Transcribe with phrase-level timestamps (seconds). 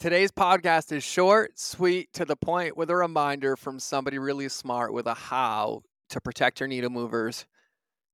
[0.00, 4.94] Today's podcast is short, sweet, to the point, with a reminder from somebody really smart
[4.94, 7.44] with a how to protect your needle movers,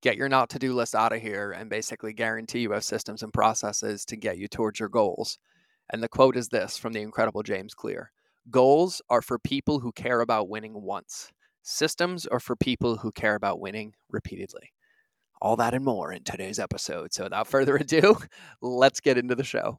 [0.02, 3.22] get your not to do list out of here, and basically guarantee you have systems
[3.22, 5.38] and processes to get you towards your goals.
[5.88, 8.10] And the quote is this from the incredible James Clear
[8.50, 11.30] Goals are for people who care about winning once,
[11.62, 14.72] systems are for people who care about winning repeatedly.
[15.40, 17.12] All that and more in today's episode.
[17.12, 18.16] So without further ado,
[18.60, 19.78] let's get into the show.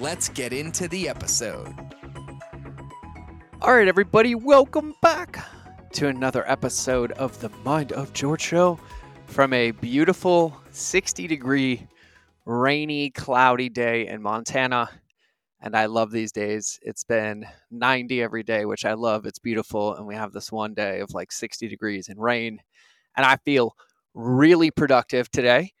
[0.00, 1.72] Let's get into the episode.
[3.62, 5.46] All right, everybody, welcome back
[5.92, 8.80] to another episode of the Mind of George show
[9.26, 11.86] from a beautiful 60 degree,
[12.44, 14.90] rainy, cloudy day in Montana.
[15.60, 16.80] And I love these days.
[16.82, 19.26] It's been 90 every day, which I love.
[19.26, 19.94] It's beautiful.
[19.94, 22.58] And we have this one day of like 60 degrees and rain.
[23.16, 23.76] And I feel
[24.12, 25.72] really productive today,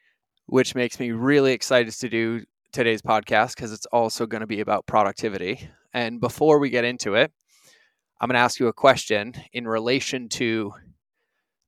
[0.46, 2.44] which makes me really excited to do
[2.74, 5.70] today's podcast because it's also going to be about productivity.
[5.92, 7.32] And before we get into it,
[8.20, 10.72] I'm going to ask you a question in relation to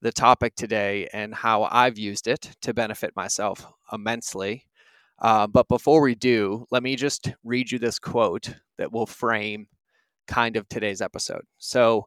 [0.03, 4.67] the topic today and how I've used it to benefit myself immensely.
[5.21, 9.69] Uh, but before we do, let me just read you this quote that will frame
[10.27, 11.43] kind of today's episode.
[11.59, 12.07] So,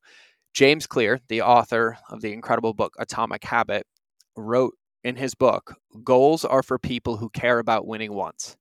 [0.53, 3.87] James Clear, the author of the incredible book Atomic Habit,
[4.35, 4.73] wrote
[5.05, 8.57] in his book Goals are for people who care about winning once.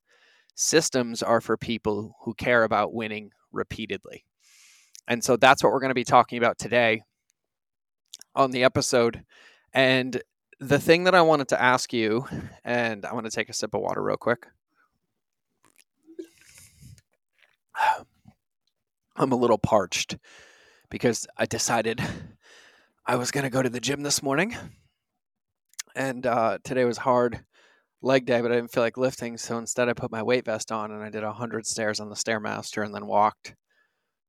[0.60, 4.24] Systems are for people who care about winning repeatedly.
[5.06, 7.02] And so that's what we're going to be talking about today
[8.34, 9.22] on the episode.
[9.72, 10.20] And
[10.58, 12.26] the thing that I wanted to ask you,
[12.64, 14.48] and I want to take a sip of water real quick.
[19.14, 20.18] I'm a little parched
[20.91, 22.02] because I decided
[23.06, 24.56] I was going to go to the gym this morning.
[25.94, 27.44] And uh, today was hard
[28.03, 29.36] leg day, but I didn't feel like lifting.
[29.38, 32.14] So instead, I put my weight vest on and I did 100 stairs on the
[32.16, 33.54] Stairmaster and then walked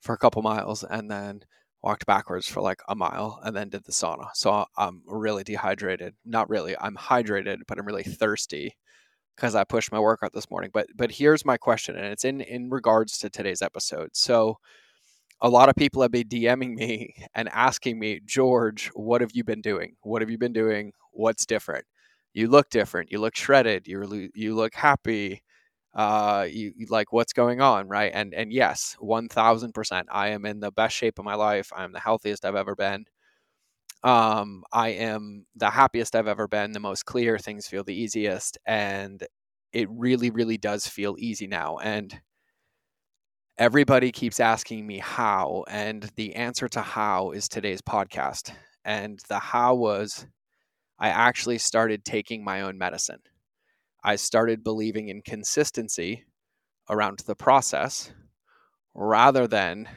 [0.01, 1.41] for a couple miles and then
[1.83, 4.29] walked backwards for like a mile and then did the sauna.
[4.33, 6.15] So I'm really dehydrated.
[6.25, 6.75] Not really.
[6.79, 8.75] I'm hydrated, but I'm really thirsty
[9.35, 10.71] because I pushed my workout this morning.
[10.73, 14.11] But but here's my question and it's in in regards to today's episode.
[14.13, 14.57] So
[15.41, 19.43] a lot of people have been DMing me and asking me, "George, what have you
[19.43, 19.95] been doing?
[20.01, 20.93] What have you been doing?
[21.11, 21.85] What's different?"
[22.39, 25.43] You look different you look shredded you you look happy
[25.95, 28.11] uh you, like what's going on right?
[28.13, 31.99] And and yes 1000% i am in the best shape of my life i'm the
[31.99, 33.05] healthiest i've ever been
[34.03, 38.57] um i am the happiest i've ever been the most clear things feel the easiest
[38.65, 39.25] and
[39.73, 42.21] it really really does feel easy now and
[43.57, 48.51] everybody keeps asking me how and the answer to how is today's podcast
[48.85, 50.25] and the how was
[50.99, 53.21] I actually started taking my own medicine.
[54.03, 56.25] I started believing in consistency
[56.89, 58.11] around the process
[58.93, 59.87] rather than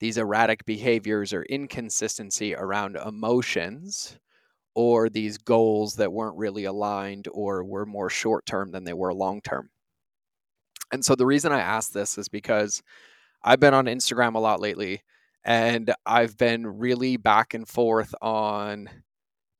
[0.00, 4.18] these erratic behaviors or inconsistency around emotions
[4.74, 9.14] or these goals that weren't really aligned or were more short term than they were
[9.14, 9.70] long term.
[10.92, 12.82] And so the reason I ask this is because
[13.42, 15.02] I've been on Instagram a lot lately
[15.44, 18.88] and I've been really back and forth on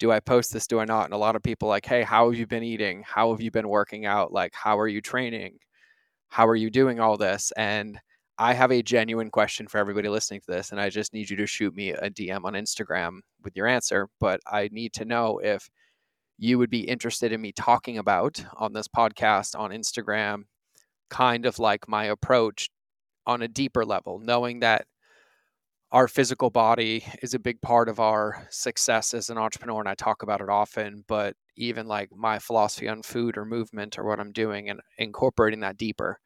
[0.05, 0.67] do I post this?
[0.67, 1.07] Do I not?
[1.07, 3.03] And a lot of people like, hey, how have you been eating?
[3.07, 4.35] How have you been working out?
[4.35, 5.57] Like, how are you training?
[6.29, 7.55] How are you doing all this?
[7.57, 7.99] And
[8.37, 11.39] I have a genuine question for everybody listening to this, and I just need you
[11.39, 14.11] to shoot me a DM on Instagram with your answer.
[14.21, 15.71] But I need to know if
[16.37, 20.43] you would be interested in me talking about on this podcast on Instagram,
[21.09, 22.69] kind of like my approach
[23.27, 24.85] on a deeper level, knowing that
[25.95, 29.95] our physical body is a big part of our success as an entrepreneur and i
[29.95, 34.21] talk about it often but even like my philosophy on food or movement or what
[34.21, 36.19] i'm doing and incorporating that deeper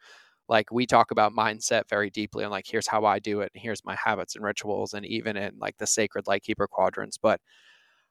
[0.48, 3.62] like we talk about mindset very deeply and like here's how i do it and
[3.62, 7.40] here's my habits and rituals and even in like the sacred lightkeeper quadrants but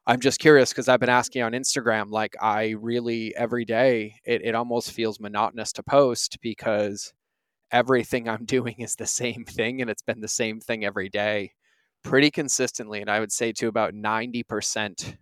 [0.07, 4.41] i'm just curious because i've been asking on instagram like i really every day it,
[4.43, 7.13] it almost feels monotonous to post because
[7.71, 11.53] everything I'm doing is the same thing and it's been the same thing every day
[12.03, 13.01] pretty consistently.
[13.01, 15.17] And I would say to about 90%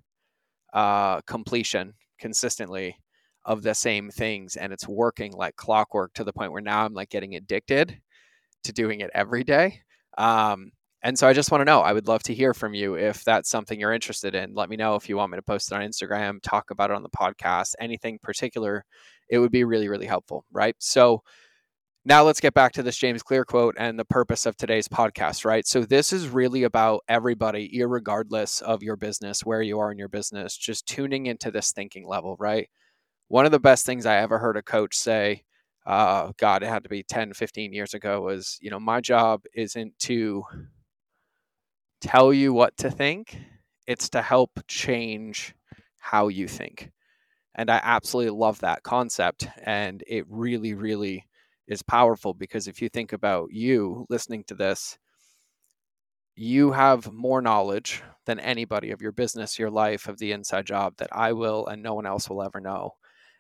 [0.74, 2.98] uh, completion consistently
[3.46, 4.56] of the same things.
[4.56, 8.00] And it's working like clockwork to the point where now I'm like getting addicted
[8.64, 9.82] to doing it every day.
[10.18, 10.72] Um,
[11.04, 11.82] and so I just want to know.
[11.82, 14.56] I would love to hear from you if that's something you're interested in.
[14.56, 16.96] Let me know if you want me to post it on Instagram, talk about it
[16.96, 18.84] on the podcast, anything particular.
[19.30, 20.76] It would be really, really helpful, right?
[20.80, 21.22] So
[22.08, 25.44] now let's get back to this James Clear quote and the purpose of today's podcast,
[25.44, 25.66] right?
[25.66, 30.08] So this is really about everybody, regardless of your business, where you are in your
[30.08, 32.70] business, just tuning into this thinking level, right?
[33.28, 35.46] One of the best things I ever heard a coach say,
[35.88, 39.42] uh, God, it had to be 10, 15 years ago, was, you know, my job
[39.56, 40.44] isn't to
[42.02, 43.36] tell you what to think,
[43.88, 45.56] it's to help change
[45.98, 46.92] how you think.
[47.56, 49.48] And I absolutely love that concept.
[49.64, 51.26] And it really, really
[51.68, 54.98] is powerful because if you think about you listening to this,
[56.36, 60.94] you have more knowledge than anybody of your business, your life, of the inside job
[60.98, 62.92] that I will and no one else will ever know.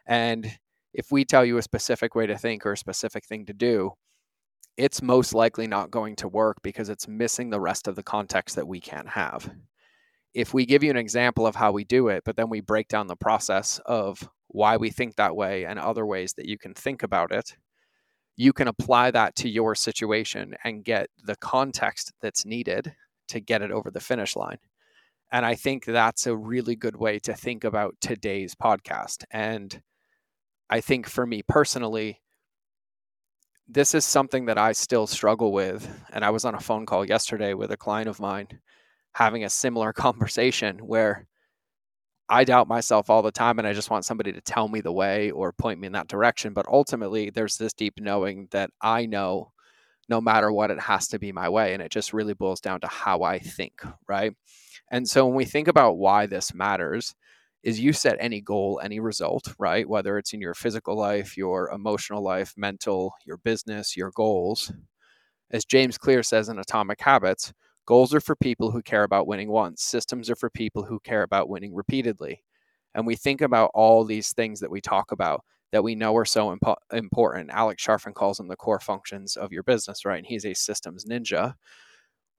[0.05, 0.49] And
[0.93, 3.91] if we tell you a specific way to think or a specific thing to do,
[4.77, 8.55] it's most likely not going to work because it's missing the rest of the context
[8.55, 9.49] that we can't have.
[10.33, 12.87] If we give you an example of how we do it, but then we break
[12.87, 16.73] down the process of why we think that way and other ways that you can
[16.73, 17.55] think about it,
[18.37, 22.93] you can apply that to your situation and get the context that's needed
[23.29, 24.57] to get it over the finish line.
[25.31, 29.23] And I think that's a really good way to think about today's podcast.
[29.31, 29.81] And
[30.69, 32.21] I think for me personally,
[33.67, 35.87] this is something that I still struggle with.
[36.13, 38.47] And I was on a phone call yesterday with a client of mine
[39.13, 41.27] having a similar conversation where
[42.27, 44.91] I doubt myself all the time and I just want somebody to tell me the
[44.91, 46.53] way or point me in that direction.
[46.53, 49.51] But ultimately, there's this deep knowing that I know
[50.07, 51.73] no matter what, it has to be my way.
[51.73, 54.33] And it just really boils down to how I think, right?
[54.91, 57.15] And so when we think about why this matters,
[57.63, 59.89] is you set any goal, any result, right?
[59.89, 64.71] Whether it's in your physical life, your emotional life, mental, your business, your goals.
[65.49, 67.53] As James Clear says in Atomic Habits,
[67.85, 71.23] goals are for people who care about winning once, systems are for people who care
[71.23, 72.43] about winning repeatedly.
[72.93, 76.25] And we think about all these things that we talk about that we know are
[76.25, 77.49] so impo- important.
[77.51, 80.17] Alex Charfen calls them the core functions of your business, right?
[80.17, 81.55] And he's a systems ninja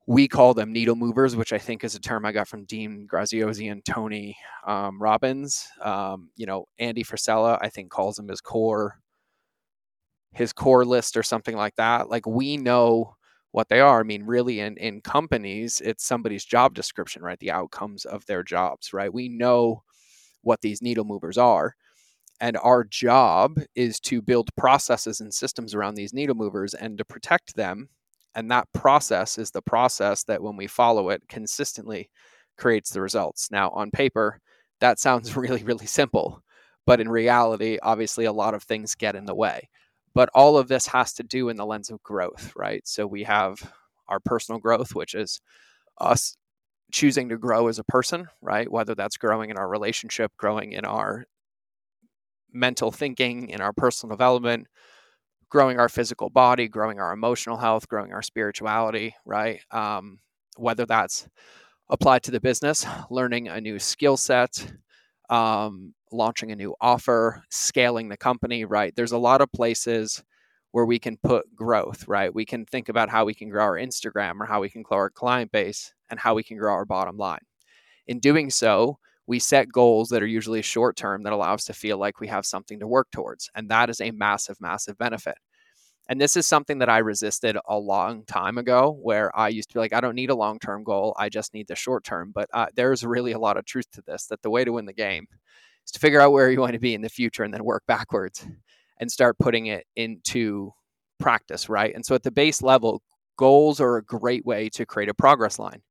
[0.06, 3.08] we call them needle movers, which I think is a term I got from Dean
[3.10, 5.66] Graziosi and Tony um, Robbins.
[5.82, 9.00] Um, you know, Andy Frisella, I think, calls them his core,
[10.32, 12.08] his core list or something like that.
[12.08, 13.15] Like we know
[13.56, 14.00] what they are.
[14.00, 17.38] I mean, really, in in companies, it's somebody's job description, right?
[17.40, 19.12] The outcomes of their jobs, right?
[19.12, 19.82] We know
[20.42, 21.74] what these needle movers are.
[22.40, 27.04] And our job is to build processes and systems around these needle movers and to
[27.04, 27.88] protect them
[28.34, 32.10] and that process is the process that when we follow it consistently
[32.58, 33.50] creates the results.
[33.50, 34.40] Now, on paper,
[34.80, 36.42] that sounds really, really simple.
[36.84, 39.70] But in reality, obviously, a lot of things get in the way.
[40.16, 42.80] But all of this has to do in the lens of growth, right?
[42.88, 43.70] So we have
[44.08, 45.42] our personal growth, which is
[45.98, 46.38] us
[46.92, 48.70] choosing to grow as a person, right?
[48.72, 51.26] Whether that's growing in our relationship, growing in our
[52.52, 54.68] mental thinking, in our personal development,
[55.50, 59.60] growing our physical body, growing our emotional health, growing our spirituality, right?
[59.70, 60.20] Um,
[60.56, 61.28] whether that's
[61.90, 64.66] applied to the business, learning a new skill set,
[65.30, 68.94] um, launching a new offer, scaling the company, right?
[68.94, 70.22] There's a lot of places
[70.72, 72.34] where we can put growth, right?
[72.34, 74.98] We can think about how we can grow our Instagram or how we can grow
[74.98, 77.40] our client base and how we can grow our bottom line.
[78.06, 81.72] In doing so, we set goals that are usually short term that allow us to
[81.72, 83.50] feel like we have something to work towards.
[83.54, 85.36] And that is a massive, massive benefit.
[86.08, 89.74] And this is something that I resisted a long time ago, where I used to
[89.74, 91.16] be like, I don't need a long term goal.
[91.18, 92.30] I just need the short term.
[92.32, 94.86] But uh, there's really a lot of truth to this that the way to win
[94.86, 95.26] the game
[95.86, 97.84] is to figure out where you want to be in the future and then work
[97.88, 98.46] backwards
[98.98, 100.72] and start putting it into
[101.18, 101.94] practice, right?
[101.94, 103.02] And so at the base level,
[103.38, 105.82] goals are a great way to create a progress line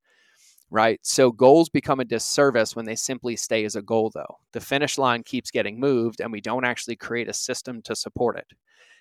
[0.69, 0.99] right?
[1.03, 4.37] So goals become a disservice when they simply stay as a goal, though.
[4.51, 8.37] The finish line keeps getting moved, and we don't actually create a system to support
[8.37, 8.47] it.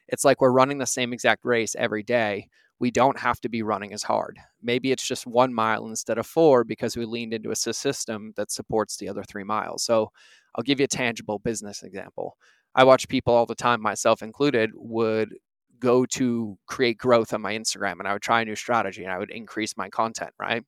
[0.09, 2.49] It's like we're running the same exact race every day.
[2.81, 4.39] We don't have to be running as hard.
[4.63, 8.51] Maybe it's just one mile instead of four because we leaned into a system that
[8.51, 9.85] supports the other three miles.
[9.85, 10.11] So
[10.55, 12.37] I'll give you a tangible business example.
[12.75, 15.37] I watch people all the time, myself included, would
[15.79, 19.13] go to create growth on my Instagram and I would try a new strategy and
[19.13, 20.65] I would increase my content, right?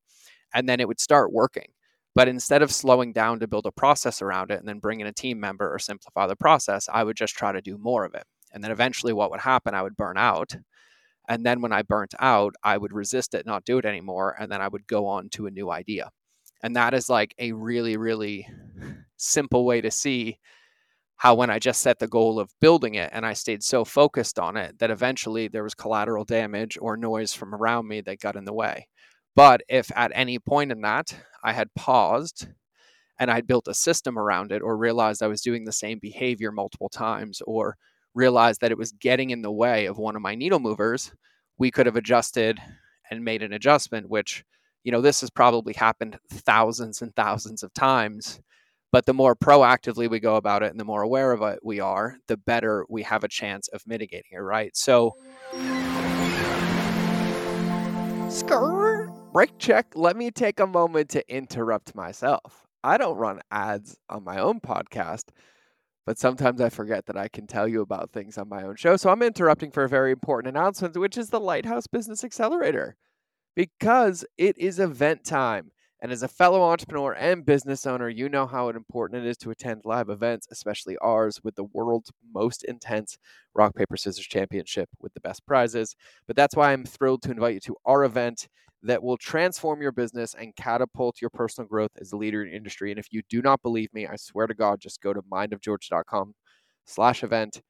[0.54, 1.68] and then it would start working.
[2.14, 5.06] But instead of slowing down to build a process around it and then bring in
[5.06, 8.14] a team member or simplify the process, I would just try to do more of
[8.14, 8.24] it.
[8.52, 10.56] And then eventually, what would happen, I would burn out.
[11.28, 14.36] And then when I burnt out, I would resist it, not do it anymore.
[14.38, 16.10] And then I would go on to a new idea.
[16.62, 18.46] And that is like a really, really
[19.16, 20.38] simple way to see
[21.16, 24.38] how when I just set the goal of building it and I stayed so focused
[24.38, 28.36] on it that eventually there was collateral damage or noise from around me that got
[28.36, 28.86] in the way.
[29.34, 32.48] But if at any point in that I had paused
[33.18, 36.52] and I'd built a system around it or realized I was doing the same behavior
[36.52, 37.76] multiple times or
[38.16, 41.12] realized that it was getting in the way of one of my needle movers,
[41.58, 42.58] we could have adjusted
[43.10, 44.44] and made an adjustment, which,
[44.82, 48.40] you know, this has probably happened thousands and thousands of times.
[48.92, 51.80] But the more proactively we go about it and the more aware of it we
[51.80, 54.74] are, the better we have a chance of mitigating it, right?
[54.76, 55.14] So,
[58.28, 59.86] Skrr, break check.
[59.94, 62.66] Let me take a moment to interrupt myself.
[62.82, 65.24] I don't run ads on my own podcast,
[66.06, 68.96] but sometimes I forget that I can tell you about things on my own show.
[68.96, 72.96] So I'm interrupting for a very important announcement, which is the Lighthouse Business Accelerator,
[73.56, 75.72] because it is event time.
[76.00, 79.50] And as a fellow entrepreneur and business owner, you know how important it is to
[79.50, 83.18] attend live events, especially ours with the world's most intense
[83.54, 85.96] rock, paper, scissors championship with the best prizes.
[86.26, 88.46] But that's why I'm thrilled to invite you to our event
[88.82, 92.90] that will transform your business and catapult your personal growth as a leader in industry.
[92.90, 96.34] And if you do not believe me, I swear to God, just go to mindofgeorge.com
[96.84, 97.60] slash event.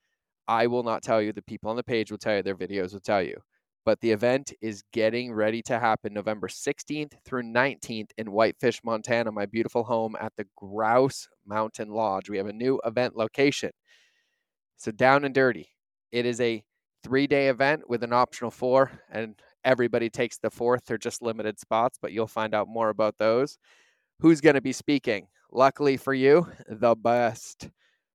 [0.48, 1.32] I will not tell you.
[1.32, 2.42] The people on the page will tell you.
[2.42, 3.36] Their videos will tell you.
[3.84, 9.30] But the event is getting ready to happen November 16th through 19th in Whitefish, Montana,
[9.30, 12.28] my beautiful home at the Grouse Mountain Lodge.
[12.28, 13.70] We have a new event location.
[14.76, 15.68] So down and dirty.
[16.10, 16.64] It is a
[17.04, 18.90] three day event with an optional four.
[19.10, 20.86] And everybody takes the fourth.
[20.86, 23.58] They're just limited spots, but you'll find out more about those.
[24.20, 25.26] Who's going to be speaking?
[25.52, 27.68] Luckily for you, the best.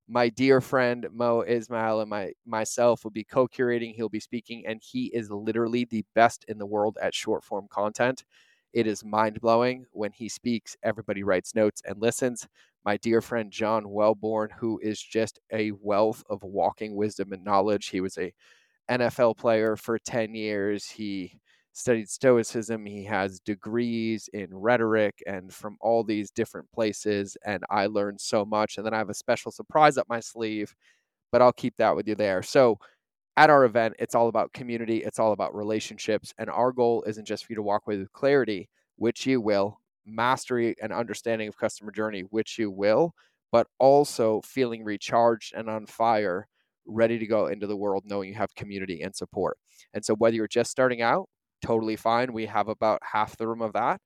[0.07, 3.93] My dear friend Mo Ismail and my myself will be co-curating.
[3.95, 7.67] He'll be speaking, and he is literally the best in the world at short form
[7.69, 8.23] content.
[8.73, 10.75] It is mind blowing when he speaks.
[10.83, 12.47] Everybody writes notes and listens.
[12.83, 17.89] My dear friend John Welbourn, who is just a wealth of walking wisdom and knowledge.
[17.89, 18.33] He was a
[18.91, 20.87] NFL player for 10 years.
[20.89, 21.39] He
[21.73, 22.85] studied Stoicism.
[22.85, 27.37] He has degrees in rhetoric and from all these different places.
[27.45, 28.77] And I learned so much.
[28.77, 30.75] And then I have a special surprise up my sleeve,
[31.31, 32.43] but I'll keep that with you there.
[32.43, 32.77] So,
[33.37, 36.33] at our event, it's all about community, it's all about relationships.
[36.37, 39.79] And our goal isn't just for you to walk away with clarity, which you will,
[40.05, 43.13] mastery and understanding of customer journey, which you will,
[43.51, 46.47] but also feeling recharged and on fire
[46.91, 49.57] ready to go into the world knowing you have community and support.
[49.93, 51.27] And so, whether you're just starting out,
[51.61, 52.33] totally fine.
[52.33, 54.01] We have about half the room of that.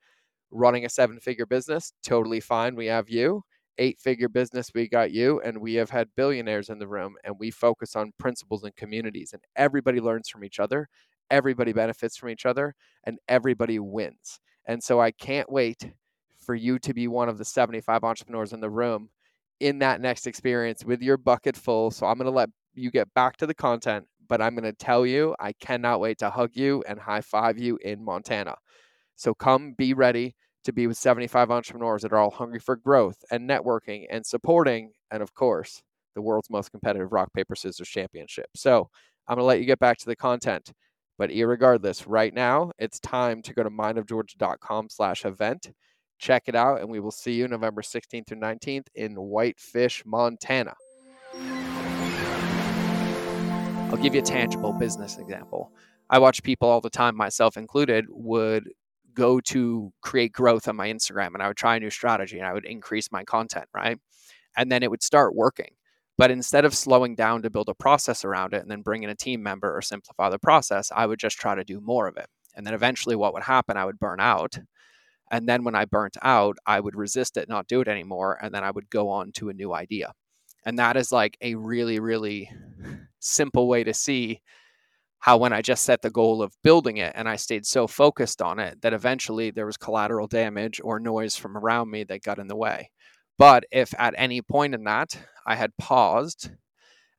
[0.51, 2.75] Running a seven figure business, totally fine.
[2.75, 3.43] We have you.
[3.77, 5.41] Eight figure business, we got you.
[5.41, 9.31] And we have had billionaires in the room, and we focus on principles and communities.
[9.33, 10.87] And everybody learns from each other,
[11.29, 12.73] everybody benefits from each other,
[13.03, 14.39] and everybody wins.
[14.65, 15.91] And so, I can't wait
[16.37, 19.09] for you to be one of the 75 entrepreneurs in the room
[19.59, 21.91] in that next experience with your bucket full.
[21.91, 24.73] So, I'm going to let you get back to the content, but I'm going to
[24.73, 28.55] tell you, I cannot wait to hug you and high five you in Montana.
[29.15, 33.23] So come be ready to be with 75 entrepreneurs that are all hungry for growth
[33.31, 35.81] and networking and supporting, and of course,
[36.15, 38.47] the world's most competitive rock, paper, scissors championship.
[38.55, 38.89] So
[39.27, 40.71] I'm going to let you get back to the content.
[41.17, 45.71] But regardless, right now, it's time to go to mindofgeorge.com slash event.
[46.19, 50.73] Check it out, and we will see you November 16th through 19th in Whitefish, Montana.
[53.89, 55.71] I'll give you a tangible business example.
[56.09, 58.69] I watch people all the time, myself included, would
[59.13, 62.47] go to create growth on my Instagram and I would try a new strategy and
[62.47, 63.97] I would increase my content, right?
[64.57, 65.71] And then it would start working.
[66.17, 69.09] But instead of slowing down to build a process around it and then bring in
[69.09, 72.17] a team member or simplify the process, I would just try to do more of
[72.17, 72.27] it.
[72.55, 74.57] And then eventually, what would happen, I would burn out.
[75.31, 78.39] And then when I burnt out, I would resist it, not do it anymore.
[78.41, 80.13] And then I would go on to a new idea.
[80.65, 82.49] And that is like a really, really
[83.19, 84.41] simple way to see
[85.19, 88.41] how when I just set the goal of building it and I stayed so focused
[88.41, 92.39] on it that eventually there was collateral damage or noise from around me that got
[92.39, 92.91] in the way.
[93.37, 96.51] But if at any point in that I had paused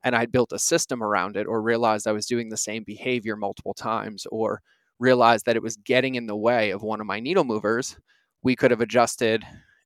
[0.03, 3.35] and I'd built a system around it or realized I was doing the same behavior
[3.35, 4.61] multiple times or
[4.99, 7.97] realized that it was getting in the way of one of my needle movers,
[8.41, 9.43] we could have adjusted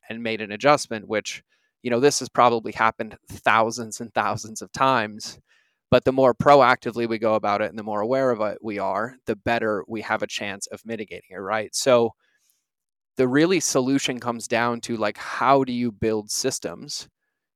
[0.09, 1.43] and made an adjustment, which
[1.83, 5.39] you know, this has probably happened thousands and thousands of times.
[5.89, 8.79] But the more proactively we go about it and the more aware of it we
[8.79, 11.75] are, the better we have a chance of mitigating it, right?
[11.75, 12.13] So
[13.17, 17.09] the really solution comes down to like, how do you build systems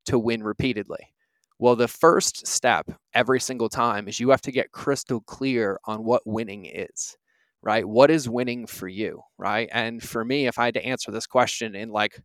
[0.05, 1.13] to win repeatedly?
[1.59, 6.03] Well, the first step every single time is you have to get crystal clear on
[6.03, 7.15] what winning is,
[7.61, 7.87] right?
[7.87, 9.69] What is winning for you, right?
[9.71, 12.19] And for me, if I had to answer this question in like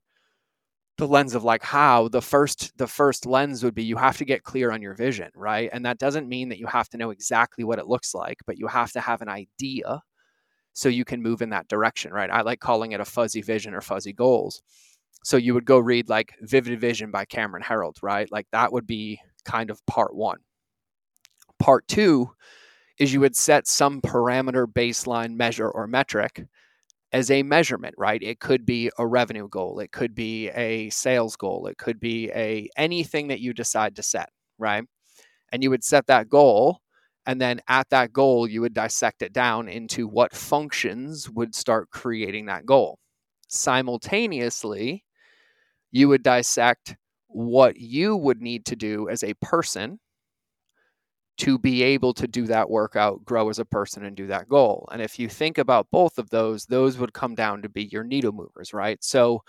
[1.00, 4.24] the lens of like how the first the first lens would be you have to
[4.24, 5.70] get clear on your vision right?
[5.72, 8.58] And that doesn't mean that you have to know exactly what it looks like but
[8.58, 10.02] you have to have an idea
[10.74, 12.30] so you can move in that direction right?
[12.30, 14.62] I like calling it a fuzzy vision or fuzzy goals.
[15.24, 18.30] So you would go read like vivid vision by cameron herold right?
[18.30, 20.38] Like that would be kind of part one.
[21.58, 22.30] Part two
[22.98, 26.44] is you would set some parameter baseline measure or metric
[27.12, 28.22] as a measurement, right?
[28.22, 32.30] It could be a revenue goal, it could be a sales goal, it could be
[32.32, 34.84] a anything that you decide to set, right?
[35.52, 36.80] And you would set that goal
[37.26, 41.90] and then at that goal you would dissect it down into what functions would start
[41.90, 42.98] creating that goal.
[43.48, 45.04] Simultaneously,
[45.92, 46.96] you would dissect
[47.28, 49.98] what you would need to do as a person
[51.40, 54.86] to be able to do that workout, grow as a person, and do that goal.
[54.92, 58.04] And if you think about both of those, those would come down to be your
[58.04, 59.02] needle movers, right?
[59.02, 59.42] So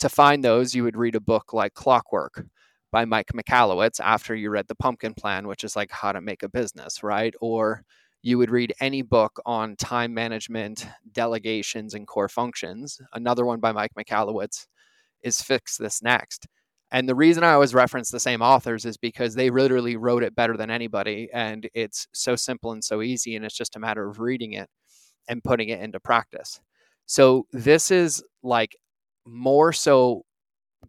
[0.00, 2.44] to find those, you would read a book like Clockwork
[2.92, 6.42] by Mike Michalowicz after you read The Pumpkin Plan, which is like how to make
[6.42, 7.34] a business, right?
[7.40, 7.82] Or
[8.22, 13.00] you would read any book on time management, delegations, and core functions.
[13.14, 14.66] Another one by Mike Michalowicz
[15.22, 16.46] is Fix This Next.
[16.90, 20.34] And the reason I always reference the same authors is because they literally wrote it
[20.34, 21.28] better than anybody.
[21.32, 23.36] And it's so simple and so easy.
[23.36, 24.70] And it's just a matter of reading it
[25.28, 26.60] and putting it into practice.
[27.04, 28.76] So this is like
[29.26, 30.24] more so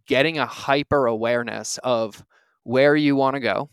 [0.07, 2.23] getting a hyper awareness of
[2.63, 3.69] where you want to go,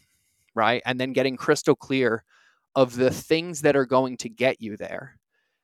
[0.54, 0.82] right?
[0.84, 2.24] And then getting crystal clear
[2.74, 5.18] of the things that are going to get you there.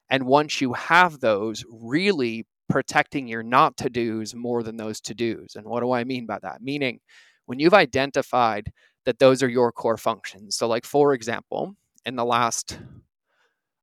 [0.09, 5.15] And once you have those, really protecting your not to do's more than those to
[5.15, 5.57] do's.
[5.57, 6.63] And what do I mean by that?
[6.63, 7.01] Meaning,
[7.45, 8.73] when you've identified
[9.05, 10.57] that those are your core functions.
[10.57, 11.77] So, like, for example,
[12.07, 12.79] in the last,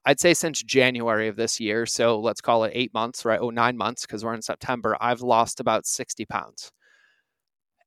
[0.06, 3.40] I'd say since January of this year, so let's call it eight months, right?
[3.40, 6.72] Oh, nine months, because we're in September, I've lost about 60 pounds.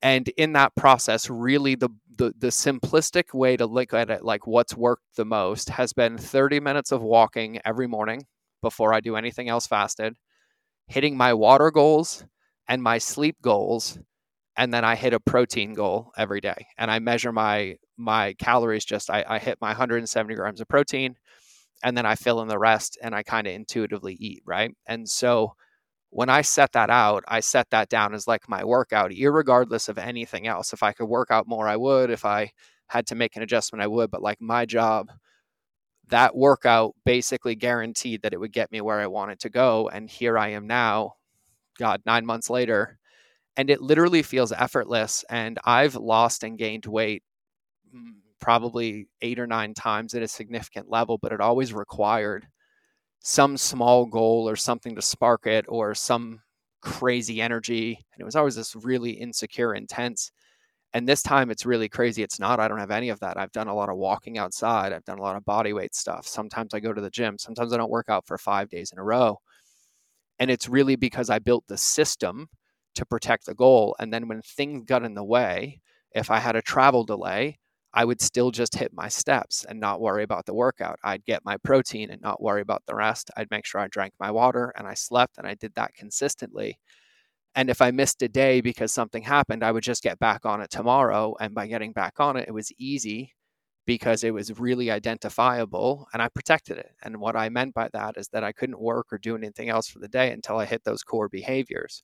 [0.02, 4.46] And in that process, really the, the the simplistic way to look at it, like
[4.46, 8.24] what's worked the most, has been 30 minutes of walking every morning
[8.62, 10.14] before I do anything else fasted
[10.92, 12.24] hitting my water goals
[12.68, 13.98] and my sleep goals
[14.56, 16.66] and then I hit a protein goal every day.
[16.78, 21.16] And I measure my my calories just I, I hit my 170 grams of protein
[21.84, 24.72] and then I fill in the rest and I kind of intuitively eat right?
[24.86, 25.54] And so
[26.10, 29.98] when I set that out I set that down as like my workout regardless of
[29.98, 30.72] anything else.
[30.72, 32.10] If I could work out more I would.
[32.10, 32.52] If I
[32.88, 34.10] had to make an adjustment I would.
[34.10, 35.10] But like my job
[36.12, 39.88] that workout basically guaranteed that it would get me where I wanted to go.
[39.88, 41.14] And here I am now,
[41.78, 42.98] God, nine months later.
[43.56, 45.24] And it literally feels effortless.
[45.30, 47.22] And I've lost and gained weight
[47.94, 52.46] mm, probably eight or nine times at a significant level, but it always required
[53.20, 56.42] some small goal or something to spark it or some
[56.82, 58.04] crazy energy.
[58.12, 60.30] And it was always this really insecure, intense
[60.94, 62.22] and this time it's really crazy.
[62.22, 62.60] It's not.
[62.60, 63.38] I don't have any of that.
[63.38, 64.92] I've done a lot of walking outside.
[64.92, 66.26] I've done a lot of body weight stuff.
[66.26, 67.38] Sometimes I go to the gym.
[67.38, 69.38] Sometimes I don't work out for five days in a row.
[70.38, 72.48] And it's really because I built the system
[72.94, 73.96] to protect the goal.
[73.98, 75.80] And then when things got in the way,
[76.14, 77.58] if I had a travel delay,
[77.94, 80.98] I would still just hit my steps and not worry about the workout.
[81.04, 83.30] I'd get my protein and not worry about the rest.
[83.36, 86.78] I'd make sure I drank my water and I slept and I did that consistently.
[87.54, 90.60] And if I missed a day because something happened, I would just get back on
[90.62, 91.34] it tomorrow.
[91.38, 93.34] And by getting back on it, it was easy
[93.86, 96.92] because it was really identifiable and I protected it.
[97.02, 99.88] And what I meant by that is that I couldn't work or do anything else
[99.88, 102.02] for the day until I hit those core behaviors.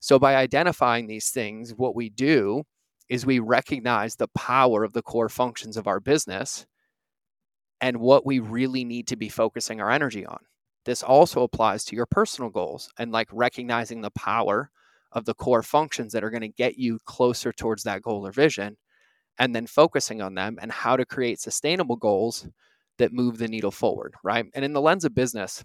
[0.00, 2.64] So by identifying these things, what we do
[3.08, 6.66] is we recognize the power of the core functions of our business
[7.80, 10.38] and what we really need to be focusing our energy on.
[10.84, 14.70] This also applies to your personal goals and like recognizing the power
[15.12, 18.32] of the core functions that are going to get you closer towards that goal or
[18.32, 18.76] vision
[19.38, 22.46] and then focusing on them and how to create sustainable goals
[22.98, 24.46] that move the needle forward, right?
[24.54, 25.64] And in the lens of business,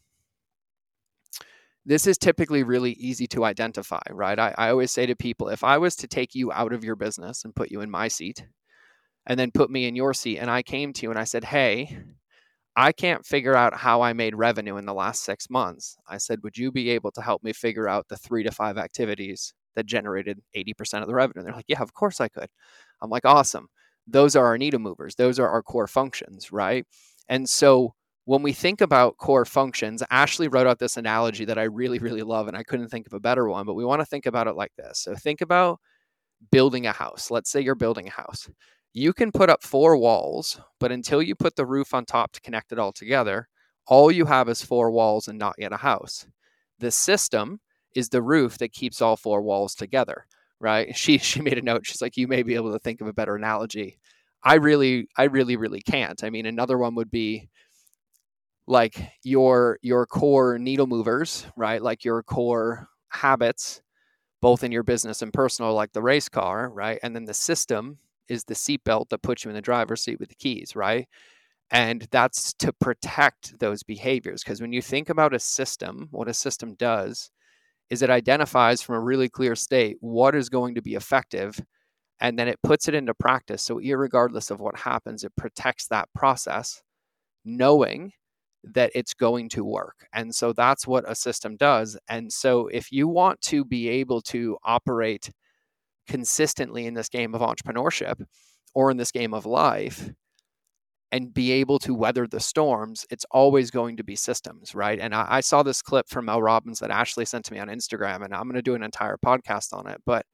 [1.85, 4.37] this is typically really easy to identify, right?
[4.37, 6.95] I, I, always say to people if I was to take you out of your
[6.95, 8.45] business and put you in my seat
[9.25, 11.43] and then put me in your seat, and I came to you and I said,
[11.43, 11.97] hey,
[12.79, 15.97] I can't figure out how I made revenue in the last six months.
[16.07, 18.77] I said, Would you be able to help me figure out the three to five
[18.77, 21.41] activities that generated 80% of the revenue?
[21.41, 22.47] And they're like, Yeah, of course I could.
[23.01, 23.67] I'm like, Awesome.
[24.07, 26.85] Those are our needle movers, those are our core functions, right?
[27.27, 31.63] And so when we think about core functions, Ashley wrote out this analogy that I
[31.63, 34.05] really, really love, and I couldn't think of a better one, but we want to
[34.05, 34.99] think about it like this.
[34.99, 35.79] So think about
[36.49, 37.29] building a house.
[37.29, 38.49] Let's say you're building a house
[38.93, 42.41] you can put up four walls, but until you put the roof on top to
[42.41, 43.47] connect it all together,
[43.87, 46.27] all you have is four walls and not yet a house.
[46.79, 47.59] The system
[47.95, 50.25] is the roof that keeps all four walls together.
[50.59, 50.95] right?
[50.97, 51.85] She she made a note.
[51.85, 53.99] She's like, you may be able to think of a better analogy.
[54.43, 56.23] I really, I really, really can't.
[56.23, 57.49] I mean, another one would be
[58.67, 61.81] like your your core needle movers, right?
[61.81, 63.81] Like your core habits,
[64.41, 66.99] both in your business and personal, like the race car, right?
[67.03, 67.99] And then the system
[68.29, 71.07] is the seatbelt that puts you in the driver's seat with the keys, right?
[71.71, 74.43] And that's to protect those behaviors.
[74.43, 77.31] Because when you think about a system, what a system does
[77.89, 81.59] is it identifies from a really clear state what is going to be effective
[82.21, 83.63] and then it puts it into practice.
[83.63, 86.81] So, regardless of what happens, it protects that process,
[87.45, 88.11] knowing
[88.63, 90.07] that it's going to work.
[90.13, 91.97] And so that's what a system does.
[92.09, 95.31] And so, if you want to be able to operate
[96.09, 98.21] consistently in this game of entrepreneurship
[98.73, 100.09] or in this game of life,
[101.11, 104.99] and be able to weather the storms, it's always going to be systems, right?
[104.99, 107.67] And I, I, saw this clip from Mel Robbins that Ashley sent to me on
[107.67, 110.01] Instagram, and I'm going to do an entire podcast on it.
[110.05, 110.25] But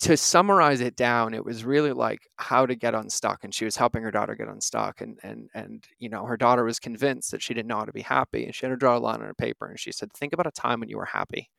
[0.00, 3.44] to summarize it down, it was really like how to get unstuck.
[3.44, 5.00] And she was helping her daughter get unstuck.
[5.00, 7.92] And and and you know, her daughter was convinced that she didn't know how to
[7.92, 8.44] be happy.
[8.44, 9.66] And she had to draw a line on her paper.
[9.66, 11.50] And she said, Think about a time when you were happy.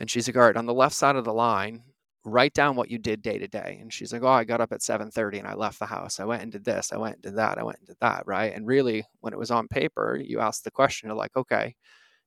[0.00, 1.82] And she's like, All right, on the left side of the line,
[2.24, 3.78] write down what you did day to day.
[3.80, 6.20] And she's like, Oh, I got up at 7:30 and I left the house.
[6.20, 8.24] I went and did this, I went and did that, I went and did that,
[8.26, 8.54] right?
[8.54, 11.74] And really, when it was on paper, you asked the question of like, okay,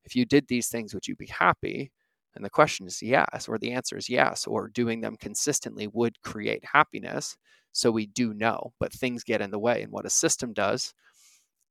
[0.04, 1.92] if you did these things, would you be happy?
[2.36, 6.22] And the question is yes, or the answer is yes, or doing them consistently would
[6.22, 7.38] create happiness.
[7.74, 9.82] So we do know, but things get in the way.
[9.84, 10.94] And what a system does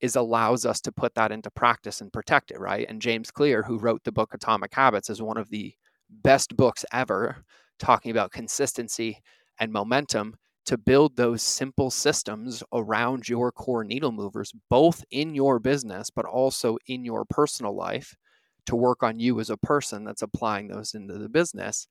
[0.01, 2.87] is allows us to put that into practice and protect it, right?
[2.89, 5.75] And James Clear, who wrote the book Atomic Habits, is one of the
[6.11, 7.44] best books ever
[7.79, 9.18] talking about consistency
[9.59, 15.59] and momentum to build those simple systems around your core needle movers, both in your
[15.59, 18.14] business, but also in your personal life
[18.66, 21.88] to work on you as a person that's applying those into the business,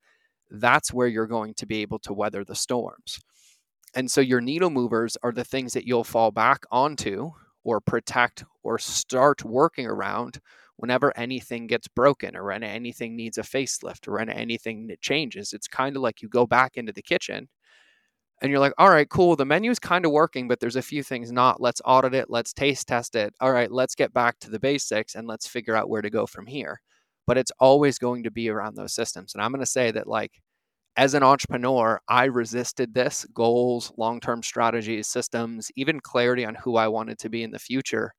[0.51, 3.19] that's where you're going to be able to weather the storms.
[3.95, 7.31] And so your needle movers are the things that you'll fall back onto
[7.63, 10.39] or protect or start working around
[10.79, 15.51] whenever anything gets broken or when anything needs a facelift or when anything changes.
[15.51, 17.49] It's kind of like you go back into the kitchen
[18.41, 19.35] and you're like, all right, cool.
[19.35, 21.59] The menu is kind of working, but there's a few things not.
[21.59, 22.29] Let's audit it.
[22.29, 23.33] Let's taste test it.
[23.41, 26.25] All right, let's get back to the basics and let's figure out where to go
[26.25, 26.79] from here.
[27.27, 29.33] But it's always going to be around those systems.
[29.35, 30.31] And I'm going to say that, like,
[30.95, 36.77] as an entrepreneur, I resisted this goals, long term strategies, systems, even clarity on who
[36.77, 38.13] I wanted to be in the future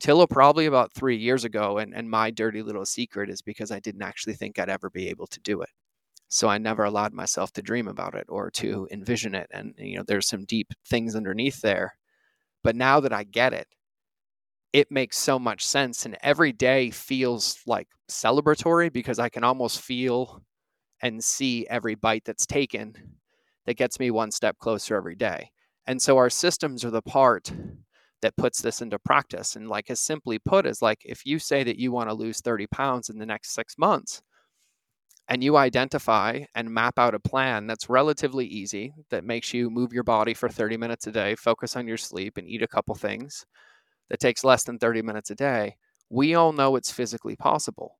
[0.00, 1.78] till uh, probably about three years ago.
[1.78, 5.08] And, and my dirty little secret is because I didn't actually think I'd ever be
[5.08, 5.70] able to do it.
[6.28, 9.48] So I never allowed myself to dream about it or to envision it.
[9.52, 11.94] And, you know, there's some deep things underneath there.
[12.64, 13.68] But now that I get it,
[14.72, 16.04] it makes so much sense.
[16.04, 20.42] And every day feels like celebratory because I can almost feel
[21.00, 22.94] and see every bite that's taken
[23.66, 25.50] that gets me one step closer every day.
[25.86, 27.52] And so our systems are the part
[28.22, 29.56] that puts this into practice.
[29.56, 32.40] And like as simply put, is like if you say that you want to lose
[32.40, 34.22] 30 pounds in the next six months,
[35.28, 39.92] and you identify and map out a plan that's relatively easy that makes you move
[39.92, 42.94] your body for 30 minutes a day, focus on your sleep, and eat a couple
[42.94, 43.44] things
[44.10, 45.76] that takes less than 30 minutes a day,
[46.10, 47.98] we all know it's physically possible.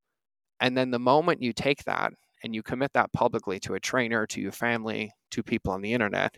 [0.60, 2.12] And then the moment you take that
[2.44, 5.92] and you commit that publicly to a trainer, to your family, to people on the
[5.92, 6.36] internet,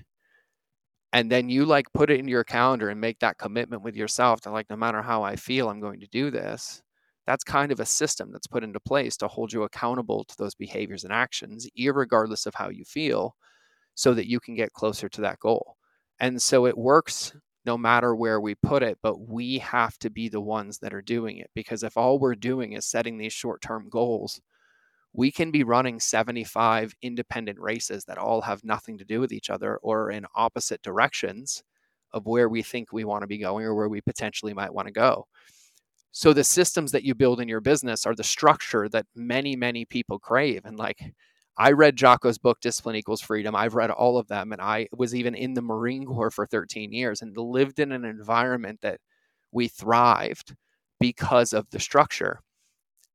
[1.13, 4.41] and then you like put it in your calendar and make that commitment with yourself
[4.43, 6.83] to like, no matter how I feel, I'm going to do this
[7.29, 10.55] that's kind of a system that's put into place to hold you accountable to those
[10.55, 13.37] behaviors and actions, regardless of how you feel,
[13.95, 15.77] so that you can get closer to that goal.
[16.21, 17.35] And so it works
[17.67, 21.03] no matter where we put it, but we have to be the ones that are
[21.03, 21.51] doing it.
[21.55, 24.41] Because if all we're doing is setting these short term goals,
[25.13, 29.51] we can be running 75 independent races that all have nothing to do with each
[29.51, 31.63] other or in opposite directions
[32.13, 34.87] of where we think we want to be going or where we potentially might want
[34.87, 35.27] to go.
[36.11, 39.85] So the systems that you build in your business are the structure that many, many
[39.85, 40.63] people crave.
[40.65, 41.13] And like
[41.57, 43.55] I read Jocko's book, Discipline Equals Freedom.
[43.55, 44.53] I've read all of them.
[44.53, 48.05] And I was even in the Marine Corps for 13 years and lived in an
[48.05, 49.01] environment that
[49.53, 50.55] we thrived
[51.01, 52.41] because of the structure.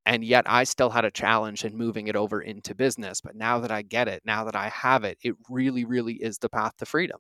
[0.06, 3.22] And yet I still had a challenge in moving it over into business.
[3.22, 6.38] But now that I get it, now that I have it, it really, really is
[6.39, 7.20] the path to freedom.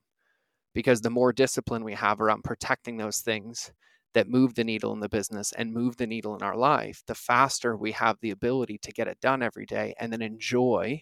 [0.73, 3.71] Because the more discipline we have around protecting those things,
[4.13, 7.15] that move the needle in the business and move the needle in our life, the
[7.15, 11.01] faster we have the ability to get it done every day and then enjoy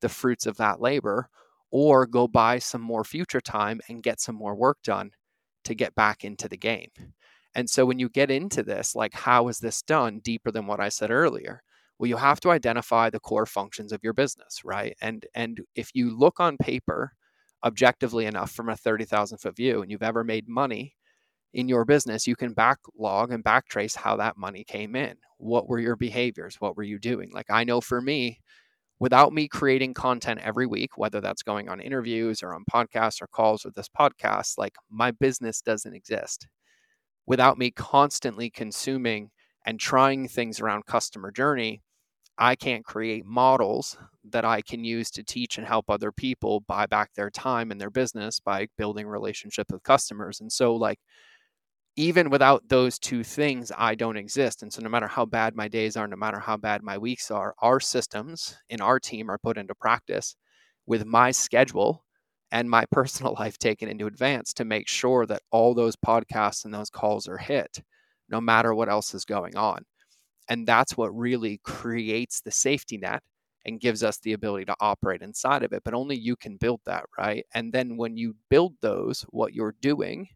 [0.00, 1.28] the fruits of that labor
[1.70, 5.10] or go buy some more future time and get some more work done
[5.64, 6.90] to get back into the game.
[7.56, 10.80] And so when you get into this, like how is this done deeper than what
[10.80, 11.62] I said earlier?
[11.98, 14.96] Well, you have to identify the core functions of your business, right?
[15.02, 17.12] And and if you look on paper
[17.64, 20.94] objectively enough from a 30,000 foot view and you've ever made money
[21.54, 25.16] in your business, you can backlog and backtrace how that money came in.
[25.38, 26.56] What were your behaviors?
[26.60, 27.30] What were you doing?
[27.32, 28.40] Like I know for me,
[29.00, 33.28] without me creating content every week, whether that's going on interviews or on podcasts or
[33.28, 36.46] calls with this podcast, like my business doesn't exist.
[37.26, 39.30] Without me constantly consuming
[39.66, 41.82] and trying things around customer journey,
[42.38, 46.86] I can't create models that I can use to teach and help other people buy
[46.86, 50.40] back their time and their business by building relationship with customers.
[50.40, 51.00] And so like
[51.96, 54.62] even without those two things, I don't exist.
[54.62, 57.30] And so, no matter how bad my days are, no matter how bad my weeks
[57.30, 60.36] are, our systems in our team are put into practice
[60.86, 62.05] with my schedule
[62.52, 66.74] and my personal life taken into advance to make sure that all those podcasts and
[66.74, 67.82] those calls are hit,
[68.28, 69.84] no matter what else is going on.
[70.48, 73.22] And that's what really creates the safety net
[73.64, 75.82] and gives us the ability to operate inside of it.
[75.84, 77.44] But only you can build that, right?
[77.54, 80.28] And then when you build those, what you're doing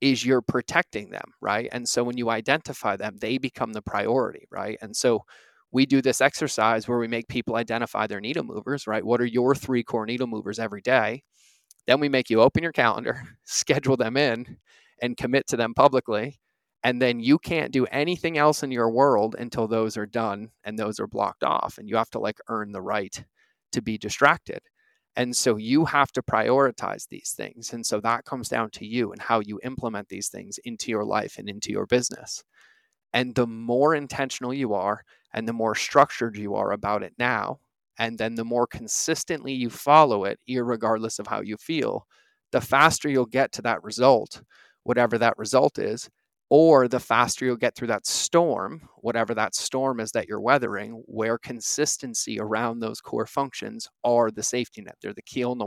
[0.00, 1.68] is you're protecting them, right?
[1.72, 4.78] And so when you identify them, they become the priority, right?
[4.82, 5.24] And so
[5.72, 9.04] we do this exercise where we make people identify their needle movers, right?
[9.04, 11.22] What are your three core needle movers every day?
[11.86, 14.58] Then we make you open your calendar, schedule them in,
[15.00, 16.38] and commit to them publicly.
[16.84, 20.78] And then you can't do anything else in your world until those are done and
[20.78, 21.78] those are blocked off.
[21.78, 23.24] And you have to like earn the right
[23.72, 24.60] to be distracted.
[25.14, 27.72] And so you have to prioritize these things.
[27.72, 31.04] And so that comes down to you and how you implement these things into your
[31.04, 32.42] life and into your business.
[33.12, 35.02] And the more intentional you are
[35.34, 37.58] and the more structured you are about it now,
[37.98, 42.06] and then the more consistently you follow it, regardless of how you feel,
[42.50, 44.42] the faster you'll get to that result,
[44.82, 46.10] whatever that result is,
[46.50, 51.02] or the faster you'll get through that storm, whatever that storm is that you're weathering,
[51.06, 54.96] where consistency around those core functions are the safety net.
[55.00, 55.64] They're the keel in the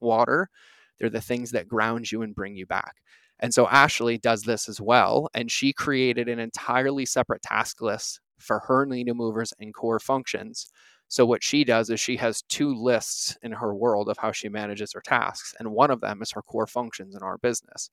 [0.00, 0.50] water.
[0.98, 2.96] They're the things that ground you and bring you back.
[3.38, 5.28] And so Ashley does this as well.
[5.32, 10.68] And she created an entirely separate task list for her needle movers and core functions.
[11.08, 14.48] So what she does is she has two lists in her world of how she
[14.48, 15.54] manages her tasks.
[15.58, 17.90] And one of them is her core functions in our business.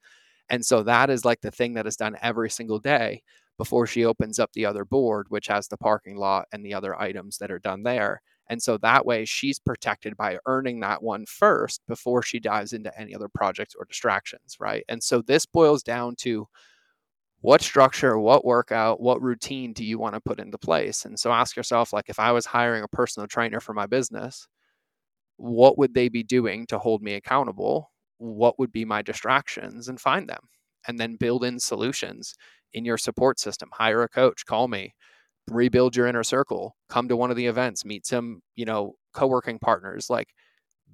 [0.49, 3.21] And so that is like the thing that is done every single day
[3.57, 6.99] before she opens up the other board, which has the parking lot and the other
[6.99, 8.21] items that are done there.
[8.49, 12.97] And so that way she's protected by earning that one first before she dives into
[12.99, 14.83] any other projects or distractions, right?
[14.89, 16.47] And so this boils down to
[17.43, 21.03] what structure, what workout, what routine do you want to put into place?
[21.03, 24.47] And so ask yourself like if I was hiring a personal trainer for my business,
[25.37, 27.91] what would they be doing to hold me accountable?
[28.17, 29.89] What would be my distractions?
[29.89, 30.39] And find them
[30.87, 32.33] and then build in solutions
[32.73, 33.69] in your support system.
[33.73, 34.93] Hire a coach call me
[35.49, 39.59] rebuild your inner circle come to one of the events meet some you know co-working
[39.59, 40.09] partners.
[40.09, 40.29] Like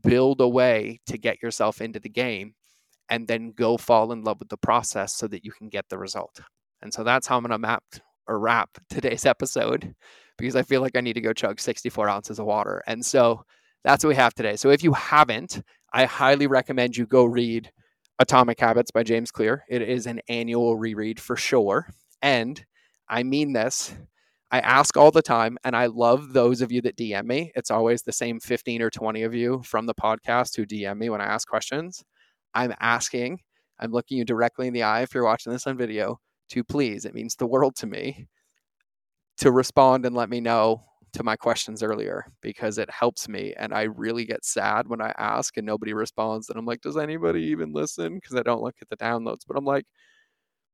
[0.04, 2.56] build a way to get yourself into the game
[3.10, 5.98] and then go fall in love with the process so that you can get the
[5.98, 6.40] result
[6.82, 7.84] and so that's how i'm going to map
[8.28, 9.94] or wrap today's episode
[10.38, 13.44] because i feel like i need to go chug 64 ounces of water and so
[13.84, 17.72] that's what we have today so if you haven't I highly recommend you go read
[18.20, 19.64] Atomic Habits by James Clear.
[19.70, 21.88] It is an annual reread for sure.
[22.22, 22.64] And
[23.08, 23.96] I mean this.
[24.52, 27.52] I ask all the time, and I love those of you that DM me.
[27.56, 31.10] It's always the same 15 or 20 of you from the podcast who DM me
[31.10, 32.04] when I ask questions.
[32.54, 33.40] I'm asking,
[33.80, 37.06] I'm looking you directly in the eye if you're watching this on video to please,
[37.06, 38.28] it means the world to me,
[39.38, 40.84] to respond and let me know
[41.14, 43.54] to my questions earlier because it helps me.
[43.58, 46.50] And I really get sad when I ask and nobody responds.
[46.50, 48.16] And I'm like, does anybody even listen?
[48.16, 49.86] Because I don't look at the downloads, but I'm like,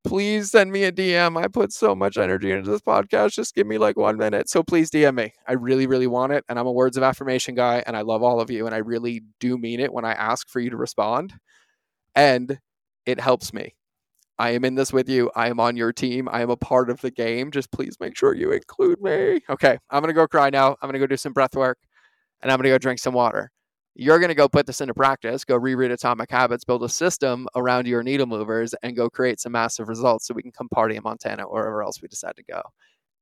[0.04, 1.42] please send me a DM.
[1.42, 3.34] I put so much energy into this podcast.
[3.34, 4.50] Just give me like one minute.
[4.50, 5.34] So please DM me.
[5.48, 6.44] I really, really want it.
[6.48, 8.66] And I'm a words of affirmation guy and I love all of you.
[8.66, 11.34] And I really do mean it when I ask for you to respond.
[12.16, 12.60] And
[13.06, 13.76] it helps me.
[14.38, 15.32] I am in this with you.
[15.36, 16.28] I am on your team.
[16.30, 17.52] I am a part of the game.
[17.52, 19.42] Just please make sure you include me.
[19.50, 20.72] Okay, I'm going to go cry now.
[20.82, 21.78] I'm going to go do some breath work
[22.42, 23.52] and I'm going to go drink some water.
[23.98, 27.48] You're going to go put this into practice, go reread Atomic Habits, build a system
[27.56, 30.98] around your needle movers, and go create some massive results so we can come party
[30.98, 32.62] in Montana or wherever else we decide to go.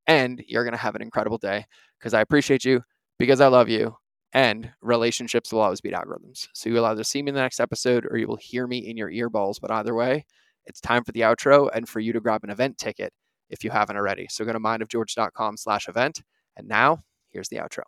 [0.08, 1.64] And you're going to have an incredible day
[2.00, 2.82] because I appreciate you,
[3.20, 3.96] because I love you,
[4.34, 6.48] and relationships will always beat algorithms.
[6.54, 8.98] So you'll either see me in the next episode or you will hear me in
[8.98, 9.62] your earballs.
[9.62, 10.26] But either way,
[10.66, 13.14] it's time for the outro and for you to grab an event ticket
[13.50, 14.28] if you haven't already.
[14.30, 16.24] So go to mindofgeorge.com slash event.
[16.58, 17.84] And now here's the outro.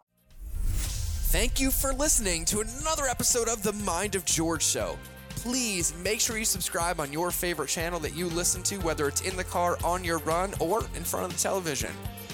[1.35, 4.97] Thank you for listening to another episode of the Mind of George Show.
[5.29, 9.21] Please make sure you subscribe on your favorite channel that you listen to, whether it's
[9.21, 11.91] in the car, on your run, or in front of the television.